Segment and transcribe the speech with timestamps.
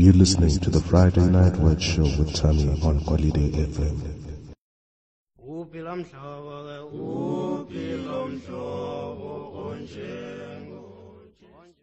[0.00, 4.00] You're listening to the Friday Night Word Show with Tammy on Holiday FM.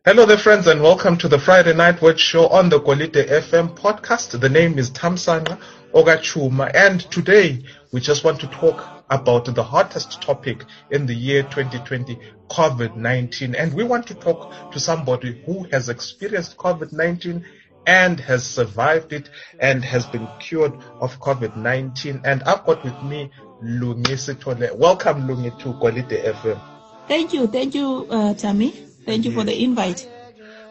[0.03, 3.77] Hello there friends and welcome to the Friday Night Word Show on the Quality FM
[3.77, 4.39] podcast.
[4.39, 5.59] The name is Tamsanga
[5.93, 11.43] Ogachuma and today we just want to talk about the hottest topic in the year
[11.43, 13.55] 2020, COVID-19.
[13.57, 17.43] And we want to talk to somebody who has experienced COVID-19
[17.87, 22.21] and has survived it and has been cured of COVID-19.
[22.25, 23.31] And I've got with me
[23.63, 24.77] Lungi Sitole.
[24.77, 26.61] Welcome Lungi to Quality FM.
[27.07, 28.71] Thank you, thank you, uh, Tammy.
[29.05, 30.07] Thank you for the invite.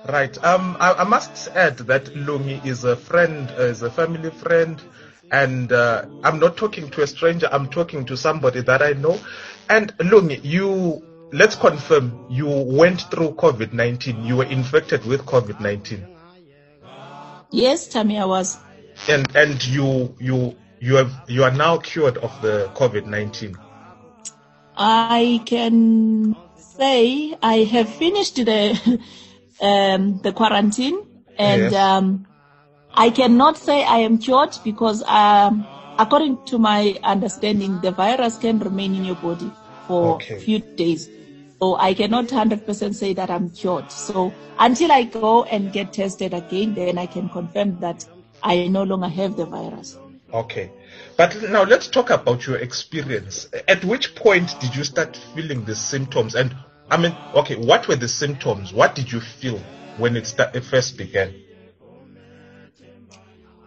[0.06, 0.36] Right.
[0.44, 4.80] Um, I, I must add that Lungi is a friend, uh, is a family friend,
[5.32, 7.48] and uh, I'm not talking to a stranger.
[7.50, 9.18] I'm talking to somebody that I know.
[9.68, 14.24] And Lungi, you let's confirm you went through COVID-19.
[14.24, 16.15] You were infected with COVID-19,
[17.50, 18.58] Yes, Tammy, I was.
[19.08, 23.56] and and you you you have you are now cured of the COVID-19.
[24.76, 28.76] I can say I have finished the
[29.60, 30.98] um, the quarantine,
[31.38, 31.74] and Yes.
[31.74, 32.26] um,
[32.94, 35.66] I cannot say I am cured because, um,
[35.98, 39.50] according to my understanding, the virus can remain in your body
[39.86, 40.34] for Okay.
[40.36, 41.08] a few days.
[41.58, 43.90] So I cannot 100% say that I'm cured.
[43.90, 48.06] So until I go and get tested again, then I can confirm that
[48.42, 49.98] I no longer have the virus.
[50.32, 50.70] Okay.
[51.16, 53.48] But now let's talk about your experience.
[53.66, 56.34] At which point did you start feeling the symptoms?
[56.34, 56.54] And
[56.90, 58.72] I mean, okay, what were the symptoms?
[58.72, 59.58] What did you feel
[59.96, 61.34] when it, start, it first began?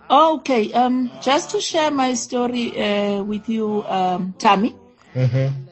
[0.10, 4.76] Okay, um, just to share my story uh, with you, um, Tammy.
[5.14, 5.66] Mm-hmm.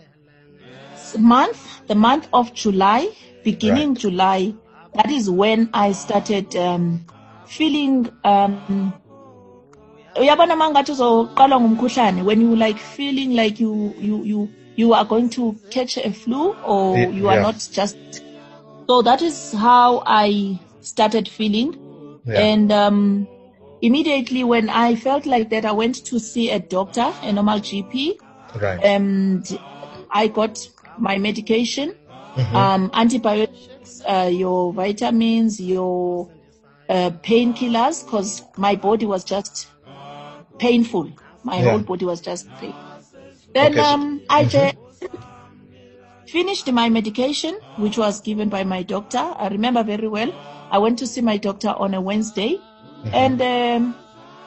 [1.24, 3.10] Month, the month of July,
[3.44, 3.98] beginning Right.
[4.00, 4.54] July,
[4.94, 7.06] that is when I started um,
[7.46, 8.10] feeling.
[8.24, 8.94] Um,
[10.20, 15.06] uyabona uma ngathi uzoqalwa ngumkhuhlane when you like feeling like you you you you are
[15.06, 17.98] going to catch a flu or Yeah, you are not just
[18.88, 21.76] so that is how i started feeling
[22.26, 22.42] Yeah.
[22.42, 23.28] and um,
[23.82, 28.18] immediately when i felt like that i went to see a doctor a normal gp
[28.60, 28.84] right.
[28.84, 29.60] and
[30.12, 30.58] i got
[30.98, 31.94] my medication.
[32.36, 32.56] Mhm.
[32.56, 36.30] um, antibiotics uh, your vitamins your
[36.90, 39.68] uh, painkillers because my body was just
[40.60, 41.12] painful.
[41.44, 41.64] My Yeah.
[41.64, 42.74] whole body was just pain.
[43.54, 44.76] Then Okay, um, i just
[46.28, 49.18] finished my medication which was given by my doctor.
[49.38, 50.32] I remember very well.
[50.72, 52.58] I went to see my doctor on a wednesday.
[53.14, 53.96] And um,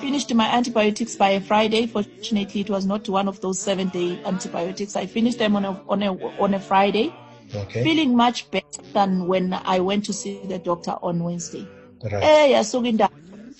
[0.00, 1.86] finished my antibiotics by a friday.
[1.86, 4.96] Fortunately it was not one of those seven day antibiotics.
[4.96, 7.12] I finished them on a, on a, on a friday
[7.54, 7.82] okay.
[7.82, 11.66] feeling much better than when i went to see the doctor on wednesday.
[12.02, 12.22] Right.
[12.22, 12.64] eh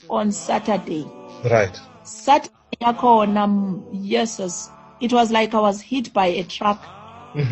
[0.09, 1.07] on saturday.
[1.45, 1.79] Right.
[2.05, 4.71] saturday yakhona mm, yes
[5.01, 6.83] it was like i was hit by a truck.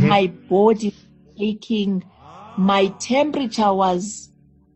[0.01, 0.93] My body
[1.39, 2.03] aching.
[2.57, 4.29] My temperature was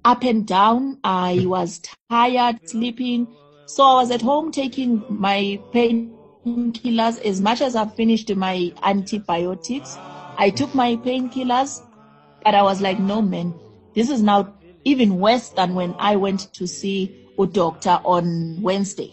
[0.04, 0.98] up and down.
[1.02, 3.26] I was tired sleeping
[3.74, 5.38] so i was at home taking my
[5.74, 9.96] painkillers as much as i finished my antibiotics
[10.38, 11.80] i took my painkillers
[12.44, 13.54] but i was like no man
[13.94, 14.38] this is now
[14.84, 17.00] even worse than when i went to see
[17.38, 19.12] a doctor on wednesday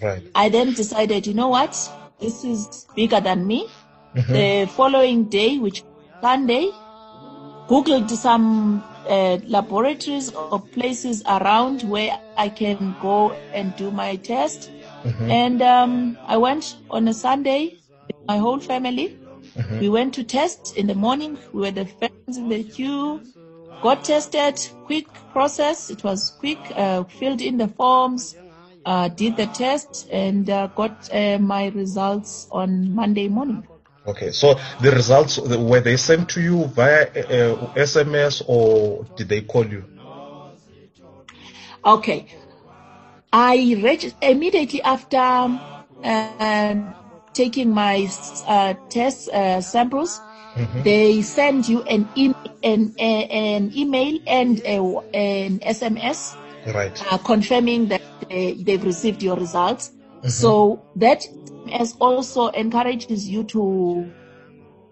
[0.00, 0.22] Right.
[0.34, 1.76] I then decided, you know what?
[2.20, 3.68] This is bigger than me.
[4.14, 4.32] Mm-hmm.
[4.32, 5.82] The following day, which
[6.20, 6.70] Sunday,
[7.68, 14.70] Googled some uh, laboratories or places around where I can go and do my test.
[15.20, 19.16] And um, I went on a Sunday with my whole family.
[19.80, 21.38] We went to test in the morning.
[21.52, 23.20] We were the first in the queue.
[23.82, 24.60] Got tested.
[24.84, 25.90] Quick process.
[25.90, 26.58] It was quick.
[26.76, 28.34] Uh, filled in the forms.
[28.84, 33.66] Uh, did the test and uh, got uh, my results on Monday morning.
[34.08, 34.30] Okay.
[34.30, 39.66] So the results were they sent to you via uh, SMS or did they call
[39.66, 39.84] you?
[41.84, 42.26] Okay.
[43.32, 46.94] I reg- immediately after um,
[47.34, 48.08] taking my
[48.46, 50.20] uh, test uh, samples,
[50.82, 52.32] they send you an, e-
[52.62, 54.78] an, an email and a,
[55.14, 56.34] an SMS
[56.66, 57.00] Right.
[57.12, 59.90] uh, confirming that they, they've received your results.
[60.26, 61.24] So that
[61.70, 64.14] has also encourages you to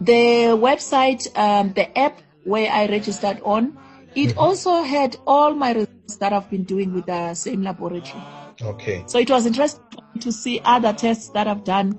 [0.00, 3.78] the website, um, the app where I registered on,
[4.14, 8.22] it also had all my results that I've been doing with the same laboratory.
[8.64, 9.04] Okay.
[9.06, 9.82] So it was interesting
[10.20, 11.98] to see other tests that I've done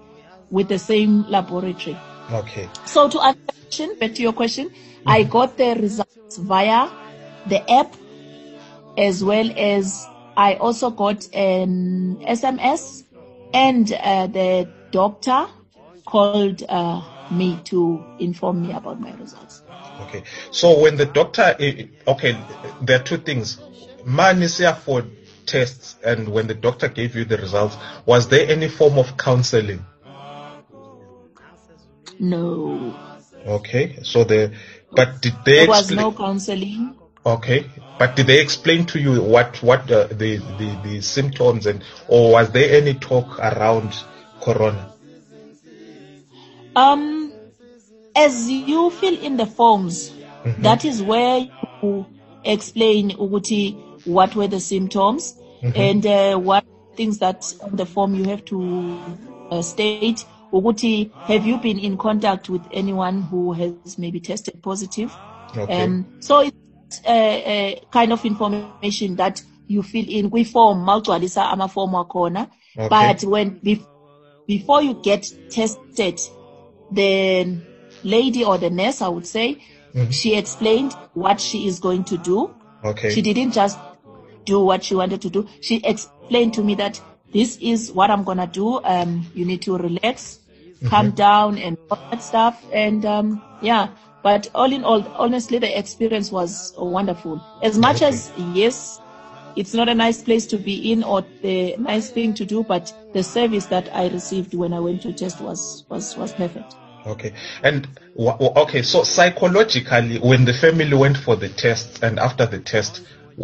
[0.50, 1.98] with the same laboratory.
[2.32, 2.70] Okay.
[2.86, 4.72] So to answer your question, back to your question,
[5.06, 6.90] I got the results via
[7.48, 7.94] the app
[8.98, 10.08] as well as
[10.38, 13.04] I also got an SMS
[13.54, 15.48] and uh, the doctor
[16.06, 17.02] called uh,
[17.32, 19.64] me to inform me about my results.
[20.02, 20.24] Okay.
[20.52, 22.38] So when the doctor, eh, okay,
[22.82, 23.60] there are two things.
[24.06, 25.06] Man is here for
[25.46, 29.86] tests, and when the doctor gave you the results, was there any form of counseling?
[32.20, 32.96] No,
[33.46, 34.00] Okay.
[34.04, 34.54] So the,
[34.92, 36.00] but did they there was explain?
[36.00, 36.96] no counseling.
[37.26, 37.66] Okay.
[38.00, 42.32] But did they explain to you what what uh, the, the the symptoms and or
[42.34, 43.96] was there any talk around
[44.42, 44.94] corona?
[46.76, 47.32] Um,
[48.16, 50.12] as you fill in the forms,
[50.60, 51.48] that is where
[51.82, 52.06] you
[52.44, 55.36] explain ukuthi what were the symptoms
[55.76, 56.66] and uh, what
[56.96, 59.00] things that on the form you have to
[59.52, 60.26] uh, state.
[60.52, 65.12] ukuthi have you been in contact with anyone who has maybe tested positive?
[65.58, 65.84] Okay.
[65.84, 71.94] Um, so it's a, a kind of information that you fill in kwi-form mawugcwalisa amaform
[71.94, 72.48] wakhona
[72.78, 72.90] Okay.
[72.90, 73.86] but when bef-
[74.48, 76.20] before you get tested
[76.92, 77.58] the
[78.04, 79.58] lady or the nurse i would say
[80.10, 82.50] she explained what she is going to do
[82.84, 83.12] okay.
[83.12, 83.78] she didn't just
[84.46, 85.48] do what she wanted to do.
[85.62, 87.00] She explained to me that
[87.34, 88.80] this is what i'm gonna do.
[88.84, 90.40] Um, you need to relax
[90.86, 92.64] calm down and all that stuff.
[92.72, 93.90] And um, yeah
[94.24, 97.42] but all in all honestly the experience was wonderful.
[97.62, 98.08] As much Okay.
[98.08, 99.00] as yes
[99.56, 102.92] it's not a nice place to be in or the nice thing to do but
[103.14, 106.76] the service that i received when i went to test was was was perfect.
[107.06, 107.34] Okay.
[107.64, 107.88] And
[108.18, 113.02] okay, so psychologically, when the family went for the test and after the test,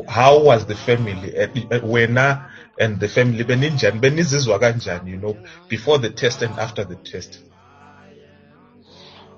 [0.08, 1.36] how was the family?
[1.36, 2.50] Eh, eh, Wena
[2.80, 5.38] and the family beninjani benizizwa kanjani, you know,
[5.68, 7.40] before the test and after the test?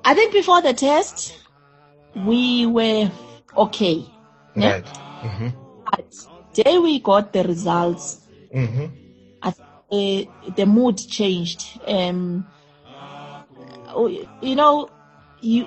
[0.04, 1.34] i think before the test
[2.16, 3.10] we were
[3.56, 4.04] okay
[4.56, 4.68] ne?
[4.68, 4.86] Right.
[4.86, 5.50] Mm-hmm.
[5.86, 6.06] but
[6.54, 8.18] day we got the results
[8.54, 8.86] Mm-hmm.
[9.42, 10.24] I uh,
[10.56, 11.80] the mood changed.
[11.88, 12.46] Um,
[13.88, 14.08] oh,
[14.42, 14.90] you know,
[15.40, 15.66] you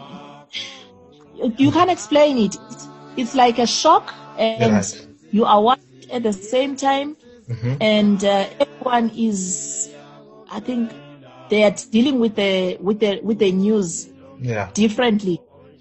[1.56, 2.56] you can't explain it.
[2.70, 5.06] It's, it's like a shock, and Right.
[5.30, 5.78] you are worried
[6.10, 7.16] at the same time,
[7.48, 7.76] Mhm.
[7.80, 9.90] and uh, everyone is.
[10.50, 10.92] I think
[11.48, 14.08] they are dealing with the with the with the news
[14.40, 14.70] Yeah.
[14.74, 15.40] differently,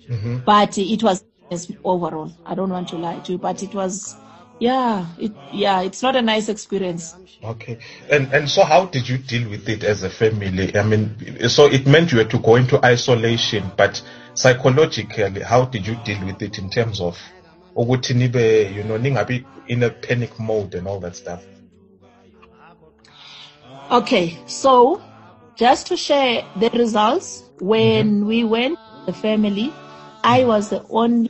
[0.09, 0.37] Mm-hmm.
[0.45, 1.23] but it was
[1.83, 2.31] overall.
[2.45, 4.15] I don't want to lie to you, but it was.
[4.59, 7.15] Yeah, it yeah, it's not a nice experience.
[7.43, 7.77] Okay.
[8.09, 10.75] And and so how did you deal with it as a family?
[10.77, 14.01] I mean, so it meant you had to go into isolation, but
[14.35, 17.17] psychologically, how did you deal with it in terms of
[17.75, 21.45] ukuthi nibe, you know, ningabi in a panic mode and all that stuff?
[23.91, 25.01] Okay, so
[25.55, 29.71] just to share the results, when we went, the family,
[30.23, 31.29] I was the only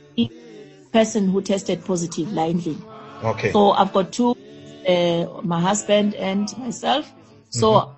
[0.92, 2.76] person who tested positive, blindly.
[3.22, 3.50] Okay.
[3.50, 4.36] So I've got two,
[4.88, 7.12] uh, my husband and myself.
[7.50, 7.94] So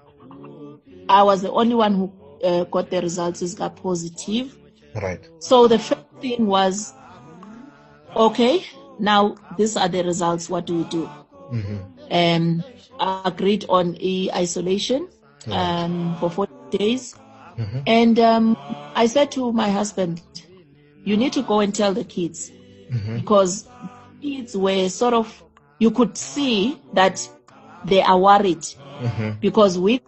[1.08, 4.56] I was the only one who uh, got the results is got positive.
[4.94, 5.28] right.
[5.38, 6.92] So the first thing was,
[8.16, 8.64] okay,
[8.98, 10.48] now these are the results.
[10.48, 11.08] What do we do?
[12.10, 12.64] Um,
[12.98, 15.08] I agreed on a isolation
[15.50, 17.14] um, for 40 days.
[17.86, 18.56] And um,
[18.94, 20.22] I said to my husband,
[21.04, 22.50] you need to go and tell the kids.
[23.14, 23.68] Because
[24.20, 25.42] kids were sort of,
[25.78, 27.28] you could see that
[27.84, 28.66] they are worried.
[29.40, 30.00] Because we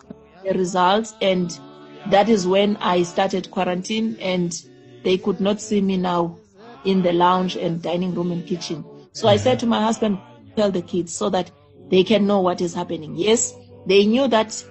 [0.44, 1.58] the results and
[2.10, 4.60] that is when I started quarantine and
[5.04, 6.38] they could not see me now
[6.84, 8.84] in the lounge and dining room and kitchen.
[9.12, 10.18] So I said to my husband,
[10.56, 11.50] tell the kids so that
[11.90, 13.14] they can know what is happening.
[13.16, 13.54] Yes,
[13.86, 14.64] they knew that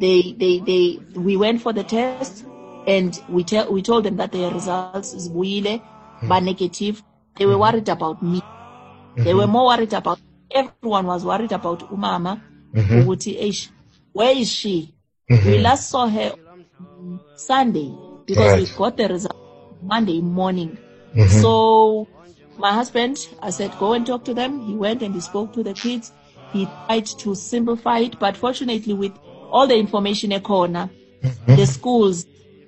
[0.00, 2.44] they they they we went for the test
[2.86, 6.28] and we tell we told them that their results is buile hmm.
[6.28, 7.02] but negative.
[7.36, 7.60] They were hmm.
[7.60, 8.42] worried about me.
[9.16, 9.52] They were hmm.
[9.52, 10.18] more worried about
[10.50, 12.40] everyone was worried about Umama.
[12.74, 13.68] "Eish,
[14.12, 14.94] Where is she?
[15.28, 16.32] We last saw her
[17.36, 17.94] Sunday
[18.26, 19.36] because we got the result
[19.82, 20.76] Monday morning.
[21.28, 22.08] So
[22.58, 24.60] my husband, I said, go and talk to them.
[24.66, 26.12] He went and he spoke to the kids.
[26.52, 29.12] He tried to simplify it, but fortunately with
[29.50, 30.90] all the information at corner,
[31.46, 32.26] the schools,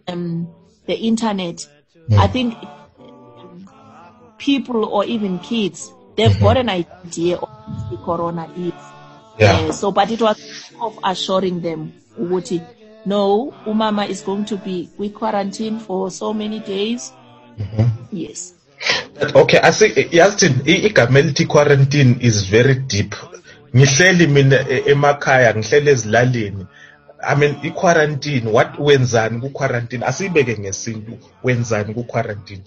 [0.09, 0.49] um,
[0.87, 1.67] the internet,
[2.12, 2.55] I think
[4.38, 8.73] people or even kids, they've got an idea of what the corona is.
[9.38, 9.53] Yeah.
[9.53, 12.65] Uh, so, but it was of assuring them, ukuthi,
[13.05, 17.12] no, Umama is going to be we quarantine for so many days.
[18.13, 18.55] Yes.
[19.35, 23.15] Okay, asi yazi igama elithi quarantine is very deep.
[23.77, 26.67] Ngihleli mina e- emakhaya, ngihleli ezilalini.
[27.29, 30.05] I mean, i-quarantine, what wenzani ku-quarantine?
[30.07, 32.63] Asiyibeke ngesintu, wenzani ku-quarantine?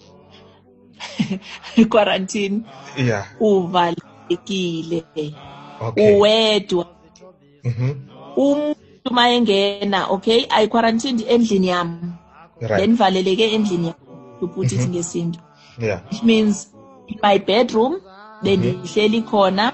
[1.90, 2.62] quarantine
[2.98, 5.04] Yeah, uvalekile
[5.82, 6.16] okay.
[6.18, 6.86] uwedwa
[7.64, 7.96] Mhm.
[8.36, 12.14] umuntu mayengena okay i quarantined endlini yami
[12.62, 12.76] Right.
[12.80, 14.09] then valeleke endlini yami
[14.40, 15.40] to put it ngesintu
[15.82, 16.02] Yeah.
[16.12, 16.68] which means
[17.08, 18.02] in my bedroom
[18.44, 19.72] bendihleli khona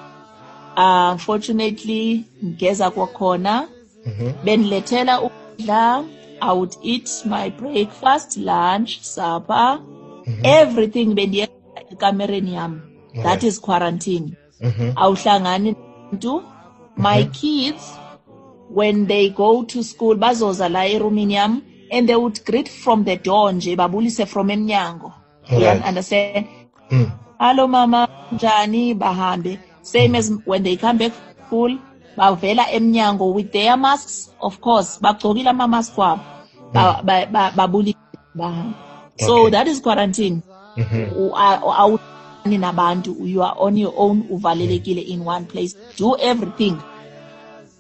[0.78, 3.68] uh, unfortunately ngeza kwakhona.
[4.06, 4.34] Mhm.
[4.44, 6.04] benilethela ukudla
[6.42, 9.80] i would eat my breakfast lunch supper
[10.44, 11.54] everything bendiyenza
[11.92, 12.80] ekamereni yami.
[13.16, 13.44] That Right.
[13.44, 14.34] is quarantine.
[14.62, 14.92] Mhm.
[14.96, 16.44] awuhlangani nabantu.
[16.98, 17.84] My kids
[18.70, 21.62] when they go to school bazoza la erumini yami.
[21.92, 25.12] And they would greet from the door nje babulise from emnyango.
[25.52, 25.84] You Right.
[25.84, 26.46] understand?
[26.92, 27.12] Mm.
[27.40, 28.94] hello mama njani?
[28.94, 29.60] Bahambe.
[29.82, 31.78] Same as when they come back from school
[32.18, 34.30] bavela emnyango with their masks.
[34.42, 36.22] Of course bagcokile ama-mask wabo.
[36.74, 37.96] Ba- ba- ba- babulise
[38.36, 38.76] bahambe.
[39.20, 39.52] So Okay.
[39.52, 40.42] that is quarantine.
[40.78, 41.12] Mhm.
[41.18, 43.16] U- a- awuhlangani nabantu.
[43.28, 45.76] You are on your own uvalelekile in one place.
[45.98, 46.78] Do everything.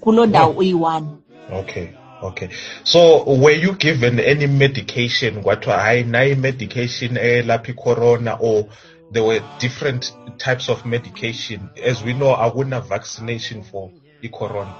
[0.02, 1.08] Kuloo ndawo uyi-one.
[1.52, 1.88] Okay.
[2.26, 2.50] Okay.
[2.84, 5.44] So were you given any medication?
[5.44, 8.68] Kwathiwa hayi nayi medication elapha corona or
[9.12, 13.92] there were different types of medication as we know akuna vaccination for
[14.24, 14.74] i-corona.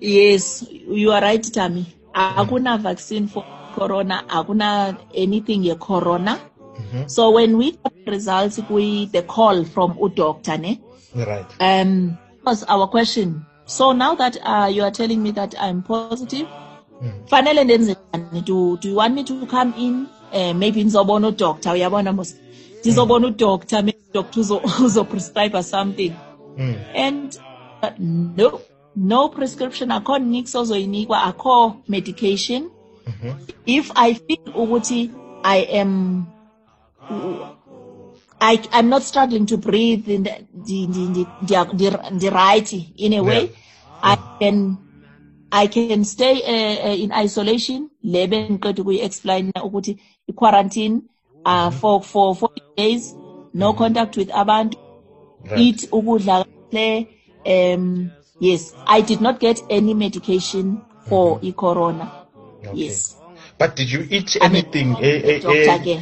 [0.00, 6.40] yes you are right tami akuna vaccine for corona akuna anything ye-corona
[7.06, 10.80] so when we got results we the call from udoctor ne
[11.14, 11.46] Right.
[11.60, 16.46] um was our question so now that uh, you are telling me that i'm positive
[17.26, 18.40] fanele ndenze njani?
[18.40, 20.06] Do, do you want me to come in?
[20.32, 22.36] Uh, maybe ngizobona udoctor uyabona mos
[22.80, 26.12] ndizobona udoctor maybe udoctor uzo, uzo prescribe something.
[26.58, 26.74] Mm.
[26.94, 27.38] and
[27.82, 27.88] uh,
[28.36, 28.60] no
[28.96, 32.70] no prescription akho nix ozoyinikwa akho medication.
[33.66, 35.10] If i feel ukuthi
[35.42, 36.26] i am
[38.40, 43.12] I, I'm not struggling to breathe in the, the, the, the, the, the right in
[43.12, 43.42] a way.
[43.44, 43.56] Yeah.
[44.02, 44.78] I can
[45.52, 47.90] I can stay uh, uh, in isolation.
[48.02, 51.02] Lebe ngiqeda ukuyi-explain ukuthi i-quarantine
[51.44, 53.14] uh, for for 40 days,
[53.52, 54.78] no contact with abantu,
[55.44, 55.58] Right.
[55.58, 57.08] eat ukudla kahle.
[57.46, 62.12] Um, yes, I did not get any medication for i-corona.
[62.60, 62.70] Okay.
[62.74, 63.16] Yes.
[63.58, 65.96] But did you eat I mean, anything eh, eh, doctor eh, ke.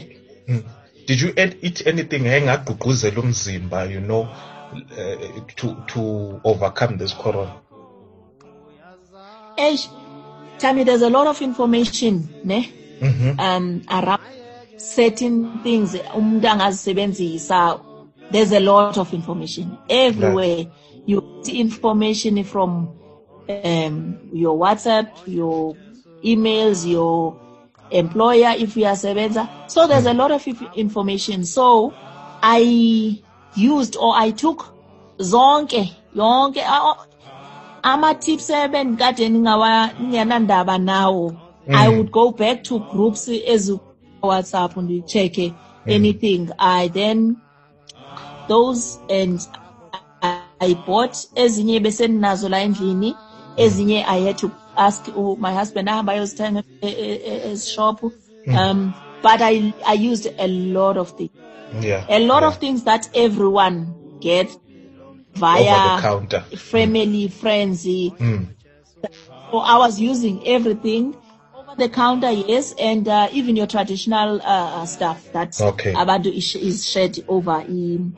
[0.48, 0.64] Mm.
[1.08, 4.28] Did you eat, eat anything engagqugquzela umzimba, you know,
[5.00, 6.00] uh, to to
[6.44, 7.54] overcome this corona?
[9.56, 9.88] Eish,
[10.58, 12.60] Tammy, there's a lot of information, ne?
[13.00, 13.38] Mhm.
[13.38, 14.20] um around
[14.76, 17.80] certain things umuntu angazisebenzisa
[18.32, 20.66] there's a lot of information everywhere
[21.06, 22.70] you get information from
[23.48, 25.76] um, your whatsapp your
[26.24, 27.36] emails your
[27.90, 31.44] employer if you are sebenza so there's a lot of inf- information.
[31.44, 31.92] So
[32.42, 33.22] i
[33.56, 34.74] used or i took
[35.18, 37.06] zonke yonke a-
[37.82, 41.36] ama-tips ebendikade ningawa- ningenandaba nawo.
[41.70, 43.78] I would go back to groups ezi
[44.22, 45.54] whatsapp ndichecke
[45.86, 46.50] anything.
[46.58, 47.36] I then
[48.48, 49.40] those and
[50.22, 53.14] I, I bought ezinye besendinazo la endlini
[53.56, 54.50] ezinye i had to
[54.86, 58.02] ask uh, my husband ahamba ayozithenga e- e- e- ezishop
[58.60, 61.30] um but I, I used a lot of things
[61.80, 62.04] Yeah.
[62.08, 62.48] a lot yeah.
[62.48, 63.76] of things that everyone
[64.20, 64.56] gets
[65.34, 66.40] via counter.
[66.56, 68.46] family friends Mm.
[69.50, 71.14] so I was using everything
[71.54, 75.92] over the counter, yes, and uh, even your traditional uh, stuff that Okay.
[75.94, 78.16] Abadu is, is shared over in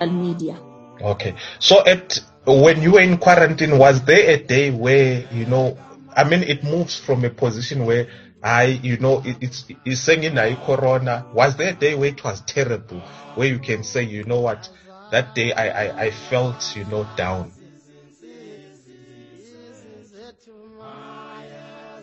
[0.00, 0.58] media.
[1.00, 1.34] Okay.
[1.58, 5.78] So at when you were in quarantine, was there a day where you know?
[6.16, 8.08] I mean, it moves from a position where
[8.42, 11.26] I, you know, it, it's it's saying in a corona.
[11.32, 13.02] Was there a day where it was terrible,
[13.34, 14.68] where you can say, you know what,
[15.10, 17.52] that day I I, I felt you know down.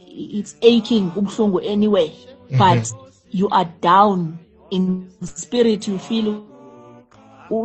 [0.07, 2.59] it's aching ubuhlungu anyway, hmm.
[2.59, 2.93] but
[3.31, 4.39] you are down
[4.71, 5.89] in spirit.
[5.89, 6.47] You feel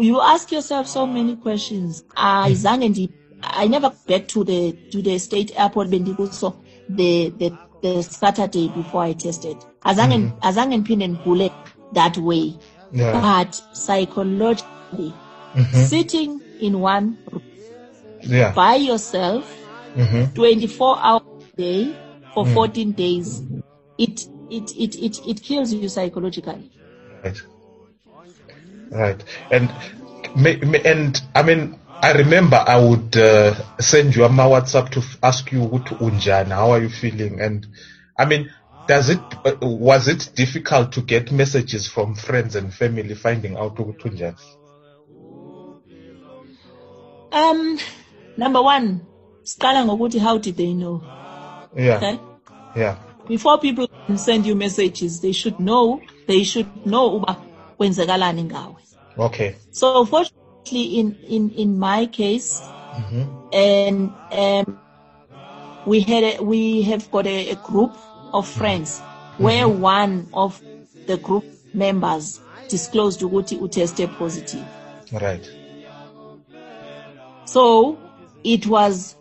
[0.01, 2.03] you ask yourself so many questions.
[2.15, 2.47] Hmm.
[2.47, 6.55] I zange ndi- I never back to the to the state airport bendikuso
[6.89, 9.57] the the the Saturday before I tested.
[9.83, 11.51] Azange azange ndiphinde ndigule
[11.93, 12.53] that way.
[12.93, 13.19] Yeah.
[13.19, 15.13] but psychologically,
[15.55, 15.87] Mhm.
[15.87, 17.46] sitting in one room
[18.27, 18.53] Yeah.
[18.53, 19.45] by yourself
[19.95, 20.33] Mhm.
[20.35, 21.21] 24 hours
[21.53, 21.95] a day
[22.33, 22.53] for Mm.
[22.53, 23.41] 14 days,
[23.97, 26.69] it, it, it, it, it kills you psychologically.
[27.23, 27.41] Right.
[28.91, 29.23] Right.
[29.51, 29.73] And
[30.85, 35.51] and I mean, I remember I would uh, send you a my WhatsApp to ask
[35.51, 37.41] you what unjani, how are you feeling?
[37.41, 37.65] And
[38.17, 38.49] I mean,
[38.87, 43.75] does it uh, was it difficult to get messages from friends and family finding out
[43.77, 44.37] ukuthi unjani?
[47.31, 47.77] Um,
[48.37, 49.01] number one,
[49.43, 51.01] siqala ngokuthi how did they know?
[51.75, 51.97] Yeah.
[51.97, 52.19] Okay?
[52.75, 52.95] Yeah.
[53.27, 57.37] Before people can send you messages, they should know, they should know uba
[57.79, 58.75] kwenzakalani ngawe.
[59.17, 59.55] Okay.
[59.71, 63.23] So fortunately, in, in, in my case, mm-hmm.
[63.53, 64.79] and um,
[65.85, 67.91] we had a, we have got a, a group
[68.33, 68.59] of mm-hmm.
[68.59, 69.43] friends mm-hmm.
[69.43, 70.61] where one of
[71.07, 72.39] the group members
[72.69, 74.65] disclosed ukuthi utested positive.
[75.11, 75.49] Right.
[77.45, 77.97] So
[78.43, 79.15] it was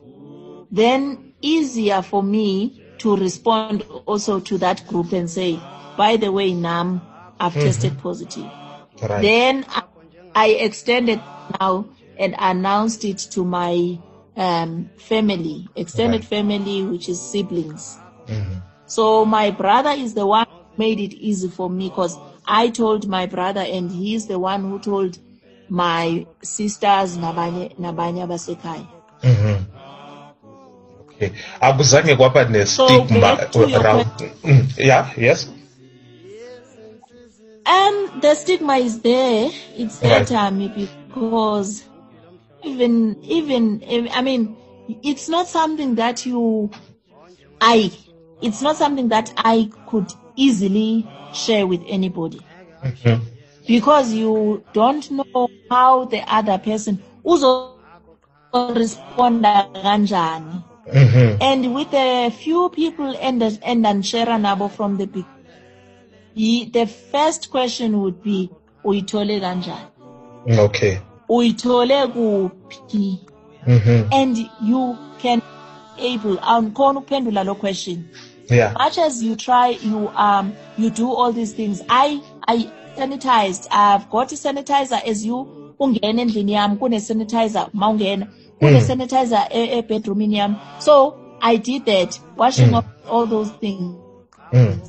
[0.71, 5.59] then easier for me to respond also to that group and say,
[5.97, 7.01] by the way, Nam,
[7.39, 8.45] I've tested positive.
[9.03, 9.23] Right.
[9.23, 9.65] Then
[10.35, 11.21] I, extended
[11.61, 13.99] now and announced it to my
[14.37, 16.25] um, family, extended Right.
[16.25, 17.99] family, which is siblings.
[18.29, 18.63] Mhm.
[18.87, 23.09] So my brother is the one who made it easy for me because I told
[23.09, 25.19] my brother and he's the one who told
[25.69, 28.27] my sisters nabanye nabanye
[29.23, 29.65] Mhm.
[31.01, 31.31] Okay.
[31.61, 34.07] Akuzange kwaba So, ne-stigma your around.
[34.45, 35.11] Mm, Yeah.
[35.17, 35.49] Yes.
[37.67, 39.51] Um, the stigma is there.
[39.77, 40.27] It's there, Right.
[40.27, 41.85] Tammy, because
[42.65, 43.83] even, even,
[44.13, 44.57] I mean,
[45.03, 46.71] it's not something that you,
[47.61, 47.91] I,
[48.41, 52.41] it's not something that I could easily share with anybody
[52.85, 53.21] Mhm.
[53.67, 57.76] because you don't know how the other person uzo
[58.53, 60.63] responda kanjani.
[60.93, 61.39] Mhm.
[61.41, 65.25] And with a few people and and Anshera Nabo from the big,
[66.73, 68.51] the first question would be,
[68.85, 70.59] uyithole kanjani?
[70.59, 70.99] Okay.
[71.29, 73.19] Uyithole kuphi?
[73.67, 74.09] Mhm.
[74.13, 75.43] And you can
[75.99, 78.09] able awukhona ukuphendula lo question.
[78.49, 78.73] Yeah.
[78.79, 81.83] Much as you try, you um you do all these things.
[81.89, 83.67] I I sanitized.
[83.73, 88.27] I've got a sanitizer as you ungena endlini yami kune sanitizer mawungena
[88.59, 88.87] kune Mm.
[88.87, 90.57] sanitizer e, e bedroomini yami.
[90.81, 92.75] So I did that, washing Mm.
[92.79, 93.95] off all those things.
[94.53, 94.81] Mm.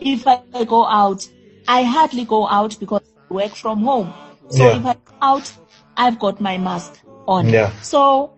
[0.00, 1.28] If I go out,
[1.68, 4.12] I hardly go out because I work from home.
[4.50, 4.76] So Yeah.
[4.76, 5.52] if I go out,
[5.96, 6.92] I've got my mask
[7.26, 7.48] on.
[7.48, 7.70] Yeah.
[7.82, 8.30] So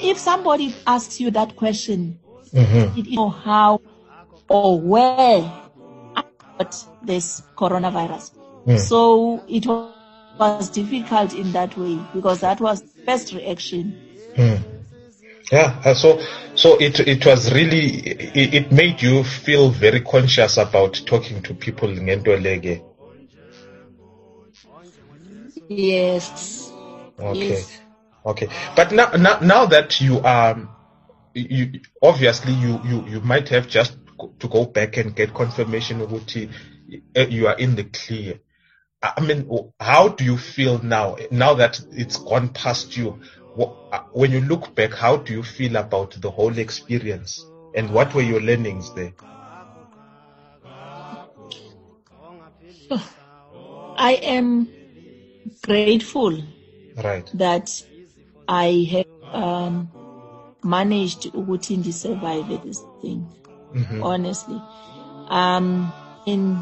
[0.00, 2.18] if somebody asks you that question,
[2.54, 2.94] Mhm.
[2.96, 3.80] you know how
[4.48, 5.50] or where
[6.14, 6.22] I
[6.58, 8.32] got this coronavirus.
[8.66, 8.78] Mm.
[8.78, 13.92] So it was difficult in that way because that was the first reaction.
[14.36, 14.62] Mm.
[15.50, 15.80] Yeah.
[15.84, 16.20] uh, So,
[16.54, 21.54] so it it was really it, it made you feel very conscious about talking to
[21.54, 22.80] people ngento lege.
[25.68, 26.70] Yes.
[27.18, 27.48] Okay.
[27.48, 27.80] Yes.
[28.24, 28.48] Okay.
[28.76, 30.68] But now now now that you um
[31.34, 33.96] you obviously you you you might have just
[34.38, 36.48] to go back and get confirmation ukuthi
[37.16, 38.40] uh, you are in the clear.
[39.02, 39.48] I mean,
[39.80, 41.16] how do you feel now?
[41.30, 43.18] Now that it's gone past you,
[43.58, 47.44] uh, when you look back, how do you feel about the whole experience?
[47.74, 49.12] And what were your learnings there?
[53.96, 54.68] I am
[55.62, 56.38] grateful
[56.96, 57.28] Right.
[57.34, 57.70] that
[58.46, 59.90] I have um,
[60.62, 63.26] managed ukuthi survive this thing.
[63.74, 64.02] Mhm.
[64.02, 64.60] honestly.
[65.28, 65.92] Um,
[66.26, 66.58] in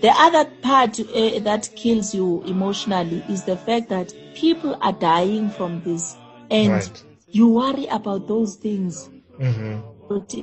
[0.00, 5.50] the other part uh, that kills you emotionally is the fact that people are dying
[5.50, 6.16] from this,
[6.50, 7.04] and Right.
[7.32, 9.08] you worry about those things.
[9.38, 9.82] Mhm.
[10.08, 10.34] But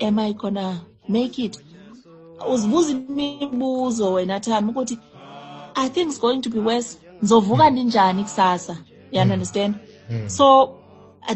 [0.00, 1.58] am I gonna make it?
[2.48, 4.98] uzibuza imibuzo wena Thami ukuthi
[5.74, 6.98] I think it's going to be worse.
[7.22, 7.70] Ngizovuka
[8.24, 8.76] kusasa?
[9.10, 9.74] You understand?
[10.10, 10.28] Mm.
[10.28, 10.74] So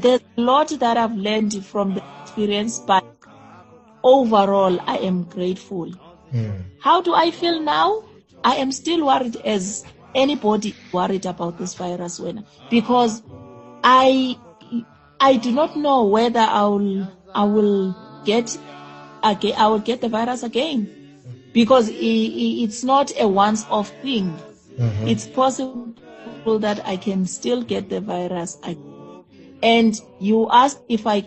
[0.00, 3.04] there's a lot that I've learned from the experience, but
[4.02, 5.92] overall, I am grateful.
[6.32, 6.62] Mm.
[6.80, 8.04] How do I feel now?
[8.44, 13.22] I am still worried as anybody worried about this virus when because
[13.84, 14.36] I
[15.20, 18.58] I do not know whether I will I will get
[19.22, 20.90] again I will get the virus again
[21.52, 24.34] because it's not a once off thing.
[24.78, 25.08] Mhm.
[25.08, 28.58] It's possible that I can still get the virus.
[29.62, 31.20] And you asked if I,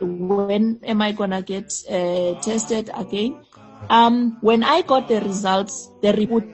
[0.00, 3.40] when am I gonna get uh, tested again?
[3.88, 6.44] Um, when I got the results, the report,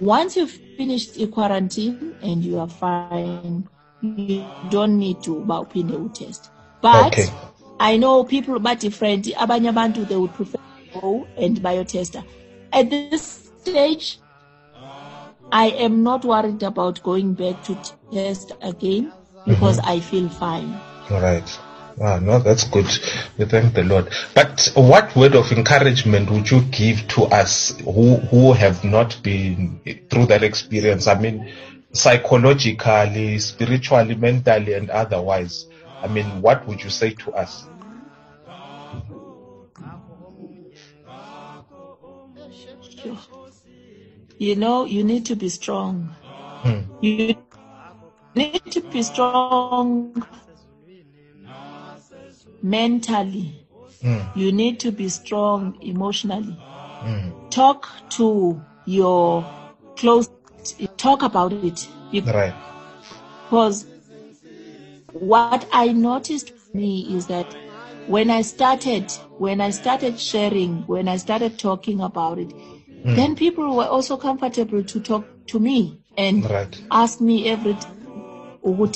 [0.00, 3.68] once you've finished the quarantine and you are fine,
[4.00, 6.50] you don't need to uphinde test.
[6.80, 7.28] But Okay.
[7.80, 9.24] I know people are different.
[9.26, 12.24] Abanye abantu they would prefer to go and biotester.
[12.72, 14.18] At this stage,
[15.50, 17.76] I am not worried about going back to
[18.12, 19.12] test again
[19.46, 20.80] because I feel fine.
[21.10, 21.58] All right.
[21.96, 22.86] Wow, no, that's good.
[23.38, 24.08] We thank the Lord.
[24.34, 29.80] But what word of encouragement would you give to us who who have not been
[30.10, 31.06] through that experience?
[31.06, 31.52] I mean,
[31.92, 35.66] psychologically, spiritually, mentally, and otherwise.
[36.02, 37.66] I mean, what would you say to us?
[44.38, 46.14] You know, you need to be strong.
[46.62, 46.80] Hmm.
[47.00, 47.36] You
[48.34, 50.26] need to be strong
[52.62, 53.54] mentally.
[54.02, 54.18] Hmm.
[54.34, 56.56] You need to be strong emotionally.
[57.00, 57.30] Hmm.
[57.50, 59.44] Talk to your
[59.96, 60.28] close,
[60.96, 61.88] talk about it.
[62.12, 62.54] Right.
[63.44, 63.86] Because
[65.12, 67.46] what I noticed for me is that
[68.08, 72.52] when I started, when I started sharing, when I started talking about it,
[73.04, 76.80] then people were also comfortable to talk to me and Right.
[76.90, 77.46] ask me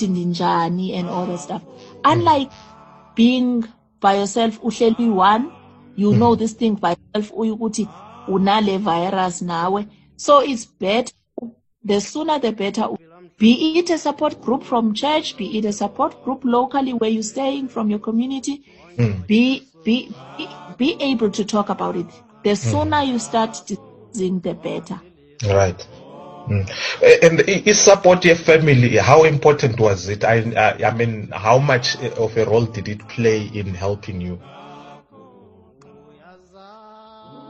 [0.06, 1.62] ndinjani and all that stuff.
[2.04, 2.50] Unlike
[3.16, 3.64] being
[3.98, 5.50] by yourself, uhleli one,
[5.96, 6.38] you know mm-hmm.
[6.38, 7.88] this thing by yourself, ukuthi
[8.28, 9.84] unale virus nawe.
[10.16, 11.12] So it's better,
[11.82, 12.88] the sooner the better.
[13.38, 17.22] Be it a support group from church, be it a support group locally where you're
[17.22, 18.64] staying from your community,
[19.26, 20.48] be, be, be,
[20.78, 22.06] be able to talk about it.
[22.44, 22.56] The mm.
[22.56, 25.00] sooner you start discussing, the better.
[25.44, 25.86] Right.
[26.48, 27.22] Mm.
[27.22, 28.96] And is support your family?
[28.96, 30.24] How important was it?
[30.24, 34.38] I, I, I mean, how much of a role did it play in helping you?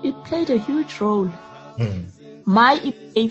[0.04, 1.30] It played a huge role.
[1.78, 2.04] Mm.
[2.46, 2.78] my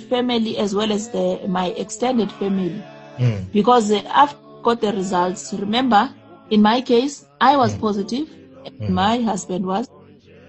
[0.10, 2.82] family as well as the my extended family
[3.20, 3.52] Mm.
[3.52, 6.14] because uh, after I got the results remember
[6.50, 8.28] in my case i was positive
[8.66, 9.88] and my husband was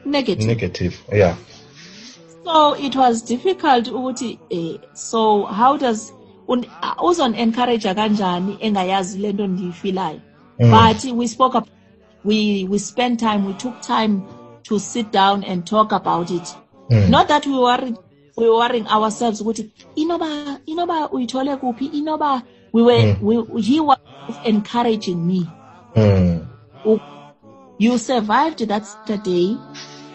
[0.04, 0.94] negative Negative.
[1.12, 1.36] Yeah.
[2.46, 6.12] So it was difficult ukuthi eh, so how does
[6.48, 6.66] un-
[7.02, 10.20] uzon encourage kanjani engayazi lento ndiyifilayo?
[10.58, 11.66] But we spoke up
[12.24, 14.22] we we spent time we took time
[14.62, 16.56] to sit down and talk about it.
[17.10, 17.92] Not that we were
[18.36, 21.86] we were worrying ourselves ukuthi inoba inoba uyithole kuphi?
[21.86, 23.98] Inoba we were we, he was
[24.44, 25.46] encouraging me.
[25.96, 26.46] Mm.
[27.78, 29.58] you survived that Saturday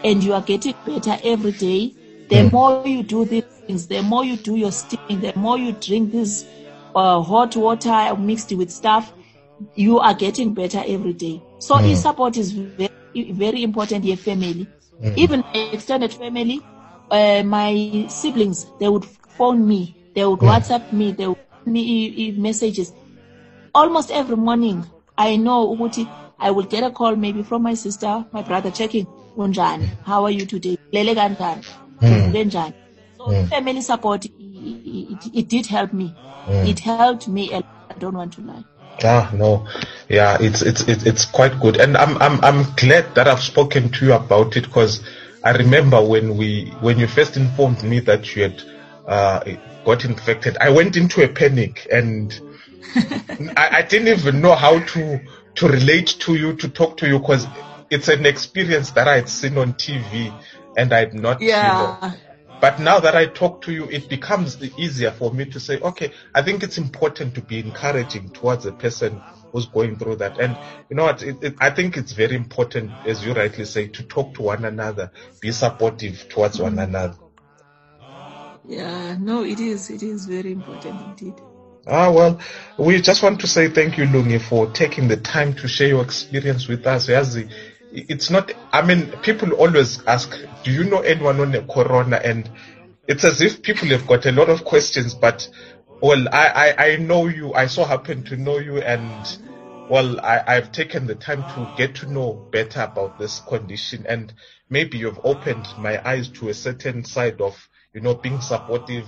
[0.03, 1.93] and you are getting better every day.
[2.31, 5.73] The more you do these things, the more you do your steaming, the more you
[5.73, 6.45] drink this
[6.95, 9.11] uh, hot water mixed with stuff,
[9.75, 11.41] you are getting better every day.
[11.59, 14.67] So e-support is very, very important in family.
[15.17, 16.61] Even extended family,
[17.11, 19.03] uh, my siblings, they would
[19.37, 22.93] phone me, they would WhatsApp me, they would send me e- e- messages.
[23.75, 24.85] Almost every morning
[25.17, 26.07] I know ukuthi
[26.39, 29.05] I will get a call maybe from my sister, my brother checking
[29.37, 30.77] unjani, how are you today?
[30.93, 31.13] Lele
[32.01, 32.23] kanjani?
[32.23, 32.73] Uvuke njani?
[33.17, 36.13] So family support it, it, it did help me.
[36.47, 37.65] It helped me a lot.
[37.89, 38.63] I don't want to lie.
[39.03, 39.67] Ah, no.
[40.09, 41.77] Yeah, it's, it's, it's, it's quite good.
[41.77, 45.03] And I'm, I'm, I'm glad that I've spoken to you about it because
[45.43, 48.63] I remember when we, when you first informed me that you had,
[49.07, 49.43] uh,
[49.85, 52.39] got infected, I went into a panic and
[53.57, 55.19] I, I didn't even know how to,
[55.55, 57.47] to relate to you, to talk to you because
[57.89, 60.31] it's an experience that I had seen on TV
[60.75, 61.99] and I'm not, you know,
[62.61, 66.11] but now that I talk to you, it becomes easier for me to say, okay,
[66.33, 70.37] I think it's important to be encouraging towards a person who's going through that.
[70.37, 71.23] And you know what?
[71.23, 74.63] It, it, I think it's very important, as you rightly say, to talk to one
[74.63, 77.15] another, be supportive towards one another.
[78.63, 79.89] Yeah, no, it is.
[79.89, 81.41] It is very important indeed.
[81.87, 82.39] Ah, well,
[82.77, 86.03] we just want to say thank you, Lungi, for taking the time to share your
[86.03, 87.07] experience with us.
[87.07, 87.51] Yazi,
[87.93, 92.17] It's not, I mean, people always ask, do you know anyone on the corona?
[92.23, 92.49] And
[93.07, 95.49] it's as if people have got a lot of questions, but
[96.01, 99.37] well, I, I, I know you, I so happen to know you and
[99.89, 104.33] well, I, I've taken the time to get to know better about this condition and
[104.69, 109.05] maybe you've opened my eyes to a certain side of, you know, being supportive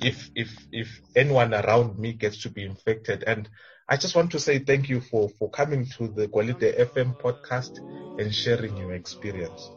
[0.00, 3.22] if, if, if anyone around me gets to be infected.
[3.24, 3.48] And
[3.88, 7.70] I just want to say thank you for, for coming to the Quality FM podcast
[8.18, 9.70] and sharing your experience.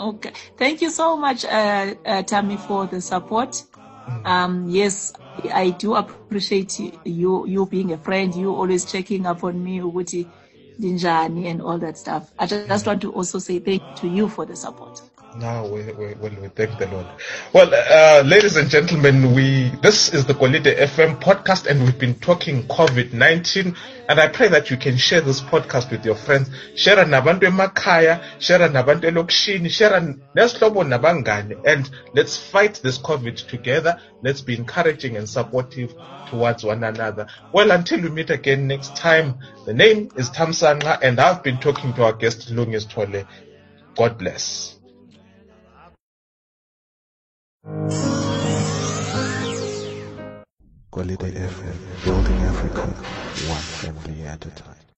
[0.00, 0.32] Okay.
[0.56, 3.62] Thank you so much, uh, uh, Tammy, for the support.
[4.24, 5.12] Um, yes,
[5.52, 8.34] I do appreciate you, you being a friend.
[8.34, 10.26] You always checking up on me, ukuthi
[10.80, 12.32] Dinjani and all that stuff.
[12.38, 15.00] I ju- just want to also say thank you to you for the support.
[15.36, 17.06] No, we, we, well, we thank the Lord.
[17.52, 22.14] Well, uh, ladies and gentlemen, we this is the Quality FM podcast, and we've been
[22.14, 23.74] talking COVID nineteen.
[24.08, 26.50] And I pray that you can share this podcast with your friends.
[26.76, 30.00] Share nabantu emakhaya, share nabantu elokishini, share
[30.36, 34.00] nesihlobo nabangani, and let's fight this COVID together.
[34.22, 35.92] Let's be encouraging and supportive
[36.28, 37.26] towards one another.
[37.52, 41.92] Well, until we meet again next time, the name is Tamsanga, and I've been talking
[41.94, 43.26] to our guest Lungi Sitole.
[43.96, 44.73] God bless.
[50.90, 52.82] Quality FM, building Africa,
[53.48, 54.93] one family at a time.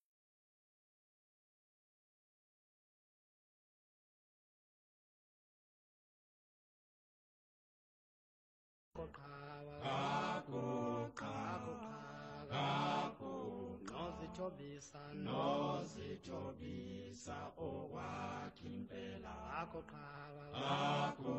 [14.46, 21.35] sithobisa nosithobisa okwakhe impela akho qhaka akho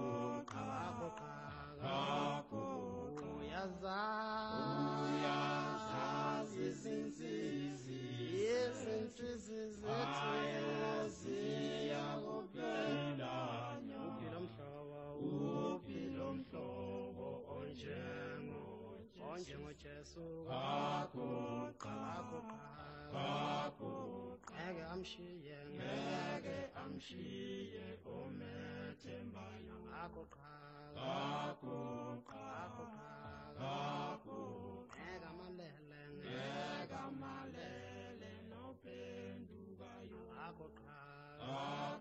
[0.50, 1.91] qhaka akho qhaka
[2.36, 2.63] akho
[5.08, 8.00] uyazazi izinsizi
[8.60, 10.32] izinsizi zethu
[11.17, 13.34] ziyakuphela
[14.06, 15.02] uphila mhlobo
[15.76, 18.62] uphila mhlobo onjengo
[19.30, 22.77] onjengojesu akuqa akuqa
[23.13, 27.86] ngeke amshiye ngeke amshiye
[28.17, 31.00] omethembayo akho qhawe
[31.48, 31.78] akho
[32.30, 32.86] qhawe
[33.63, 34.39] akho
[34.91, 41.97] ngeke amalele ngeke amalele nophendukayo akho qhawe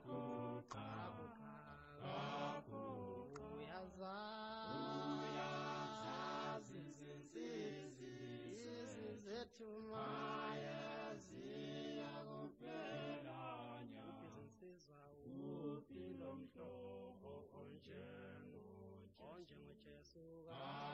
[20.17, 20.86] uphi